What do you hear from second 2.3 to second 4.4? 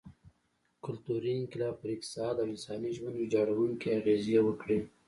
او انسا ژوند ویجاړوونکې اغېزې